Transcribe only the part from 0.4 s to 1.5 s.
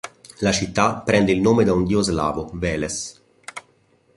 città prende il